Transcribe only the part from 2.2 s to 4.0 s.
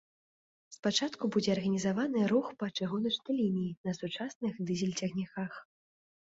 рух па чыгуначнай лініі на